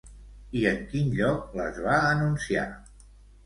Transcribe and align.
I 0.61 0.63
en 0.69 0.81
quin 0.93 1.11
lloc 1.21 1.55
les 1.61 1.79
va 1.91 2.01
anunciar? 2.11 2.69